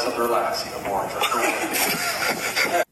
To 0.00 0.22
relax 0.22 0.66
even 0.66 0.82
more. 0.84 1.08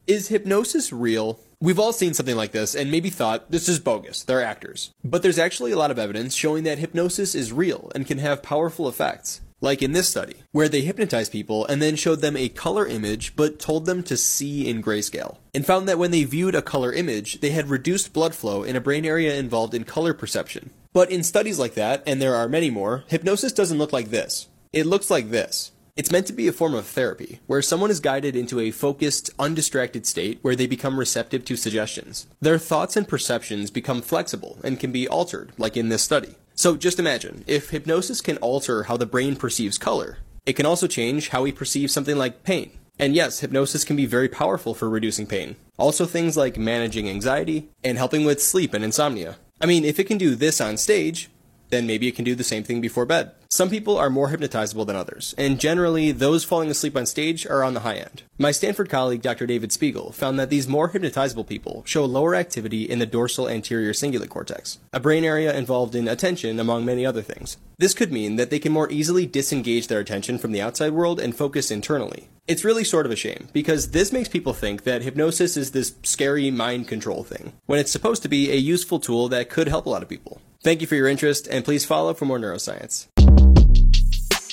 Is 0.07 0.27
hypnosis 0.27 0.91
real? 0.91 1.39
We've 1.61 1.79
all 1.79 1.93
seen 1.93 2.13
something 2.13 2.35
like 2.35 2.51
this 2.51 2.75
and 2.75 2.89
maybe 2.89 3.09
thought 3.09 3.51
this 3.51 3.69
is 3.69 3.79
bogus, 3.79 4.23
they're 4.23 4.43
actors. 4.43 4.91
But 5.03 5.21
there's 5.21 5.37
actually 5.39 5.71
a 5.71 5.77
lot 5.77 5.91
of 5.91 5.99
evidence 5.99 6.35
showing 6.35 6.63
that 6.63 6.79
hypnosis 6.79 7.35
is 7.35 7.53
real 7.53 7.91
and 7.93 8.07
can 8.07 8.17
have 8.17 8.41
powerful 8.41 8.87
effects. 8.87 9.41
Like 9.61 9.81
in 9.81 9.91
this 9.91 10.07
study, 10.07 10.35
where 10.51 10.69
they 10.69 10.81
hypnotized 10.81 11.31
people 11.31 11.65
and 11.65 11.81
then 11.81 11.95
showed 11.95 12.21
them 12.21 12.37
a 12.37 12.47
color 12.49 12.87
image 12.87 13.35
but 13.35 13.59
told 13.59 13.85
them 13.85 14.03
to 14.03 14.15
see 14.15 14.69
in 14.69 14.81
grayscale. 14.81 15.37
And 15.53 15.65
found 15.65 15.87
that 15.89 15.99
when 15.99 16.11
they 16.11 16.23
viewed 16.23 16.55
a 16.55 16.61
color 16.61 16.93
image, 16.93 17.41
they 17.41 17.49
had 17.49 17.69
reduced 17.69 18.13
blood 18.13 18.33
flow 18.33 18.63
in 18.63 18.75
a 18.75 18.81
brain 18.81 19.05
area 19.05 19.35
involved 19.35 19.73
in 19.73 19.83
color 19.83 20.13
perception. 20.13 20.69
But 20.93 21.11
in 21.11 21.23
studies 21.23 21.59
like 21.59 21.73
that, 21.73 22.03
and 22.07 22.21
there 22.21 22.35
are 22.35 22.47
many 22.47 22.69
more, 22.69 23.03
hypnosis 23.07 23.51
doesn't 23.51 23.77
look 23.77 23.91
like 23.91 24.09
this. 24.09 24.47
It 24.71 24.85
looks 24.85 25.09
like 25.09 25.29
this. 25.29 25.71
It's 25.99 26.11
meant 26.11 26.27
to 26.27 26.33
be 26.33 26.47
a 26.47 26.53
form 26.53 26.73
of 26.75 26.85
therapy, 26.85 27.41
where 27.45 27.61
someone 27.61 27.91
is 27.91 27.99
guided 27.99 28.33
into 28.33 28.61
a 28.61 28.71
focused, 28.71 29.31
undistracted 29.37 30.05
state 30.05 30.39
where 30.41 30.55
they 30.55 30.65
become 30.65 30.97
receptive 30.97 31.43
to 31.43 31.57
suggestions. 31.57 32.25
Their 32.39 32.57
thoughts 32.57 32.95
and 32.95 33.05
perceptions 33.05 33.69
become 33.69 34.01
flexible 34.01 34.59
and 34.63 34.79
can 34.79 34.93
be 34.93 35.09
altered, 35.09 35.51
like 35.57 35.75
in 35.75 35.89
this 35.89 36.01
study. 36.01 36.35
So 36.59 36.75
just 36.75 36.99
imagine, 36.99 37.45
if 37.47 37.69
hypnosis 37.69 38.19
can 38.19 38.35
alter 38.39 38.83
how 38.83 38.97
the 38.97 39.05
brain 39.05 39.37
perceives 39.37 39.77
color, 39.77 40.17
it 40.45 40.57
can 40.57 40.65
also 40.65 40.87
change 40.87 41.29
how 41.29 41.43
we 41.43 41.53
perceive 41.53 41.89
something 41.89 42.17
like 42.17 42.43
pain. 42.43 42.77
And 42.99 43.15
yes, 43.15 43.39
hypnosis 43.39 43.85
can 43.85 43.95
be 43.95 44.05
very 44.05 44.27
powerful 44.27 44.73
for 44.73 44.89
reducing 44.89 45.25
pain. 45.25 45.55
Also 45.77 46.05
things 46.05 46.35
like 46.35 46.57
managing 46.57 47.07
anxiety 47.07 47.69
and 47.81 47.97
helping 47.97 48.25
with 48.25 48.43
sleep 48.43 48.73
and 48.73 48.83
insomnia. 48.83 49.37
I 49.61 49.67
mean, 49.67 49.85
if 49.85 49.99
it 49.99 50.03
can 50.03 50.17
do 50.17 50.35
this 50.35 50.59
on 50.59 50.75
stage, 50.75 51.29
then 51.69 51.87
maybe 51.87 52.07
it 52.07 52.15
can 52.15 52.25
do 52.25 52.35
the 52.35 52.43
same 52.43 52.63
thing 52.63 52.81
before 52.81 53.05
bed. 53.05 53.31
Some 53.51 53.69
people 53.69 53.97
are 53.97 54.11
more 54.11 54.29
hypnotizable 54.29 54.85
than 54.85 54.95
others, 54.95 55.33
and 55.37 55.59
generally, 55.59 56.11
those 56.11 56.43
falling 56.43 56.69
asleep 56.69 56.95
on 56.95 57.07
stage 57.07 57.47
are 57.47 57.63
on 57.63 57.73
the 57.73 57.79
high 57.79 57.95
end. 57.95 58.21
My 58.37 58.51
Stanford 58.51 58.89
colleague, 58.89 59.23
Dr. 59.23 59.47
David 59.47 59.71
Spiegel, 59.71 60.11
found 60.11 60.39
that 60.39 60.51
these 60.51 60.67
more 60.67 60.89
hypnotizable 60.89 61.47
people 61.47 61.81
show 61.85 62.05
lower 62.05 62.35
activity 62.35 62.83
in 62.83 62.99
the 62.99 63.07
dorsal 63.07 63.49
anterior 63.49 63.91
cingulate 63.91 64.29
cortex, 64.29 64.77
a 64.93 64.99
brain 64.99 65.23
area 65.23 65.55
involved 65.55 65.95
in 65.95 66.07
attention, 66.07 66.59
among 66.59 66.85
many 66.85 67.05
other 67.05 67.23
things. 67.23 67.57
This 67.79 67.95
could 67.95 68.11
mean 68.11 68.35
that 68.35 68.51
they 68.51 68.59
can 68.59 68.71
more 68.71 68.91
easily 68.91 69.25
disengage 69.25 69.87
their 69.87 69.99
attention 69.99 70.37
from 70.37 70.51
the 70.51 70.61
outside 70.61 70.91
world 70.91 71.19
and 71.19 71.35
focus 71.35 71.71
internally. 71.71 72.29
It's 72.47 72.65
really 72.65 72.83
sort 72.83 73.05
of 73.05 73.11
a 73.11 73.15
shame, 73.15 73.47
because 73.53 73.91
this 73.91 74.11
makes 74.11 74.29
people 74.29 74.53
think 74.53 74.83
that 74.83 75.01
hypnosis 75.01 75.57
is 75.57 75.71
this 75.71 75.95
scary 76.03 76.51
mind 76.51 76.87
control 76.87 77.23
thing, 77.23 77.53
when 77.65 77.79
it's 77.79 77.91
supposed 77.91 78.21
to 78.23 78.29
be 78.29 78.51
a 78.51 78.55
useful 78.55 78.99
tool 78.99 79.27
that 79.29 79.49
could 79.49 79.67
help 79.67 79.85
a 79.85 79.89
lot 79.89 80.03
of 80.03 80.09
people. 80.09 80.38
Thank 80.61 80.81
you 80.81 80.87
for 80.87 80.95
your 80.95 81.07
interest, 81.07 81.47
and 81.47 81.63
please 81.63 81.85
follow 81.85 82.13
for 82.13 82.25
more 82.25 82.37
neuroscience. 82.37 83.07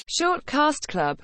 Shortcast 0.08 0.86
Club 0.86 1.14